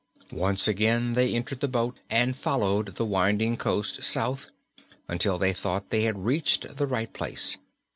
[0.33, 4.49] Once again they entered the boat and followed the winding coast south
[5.07, 7.55] until they thought they had reached the right place.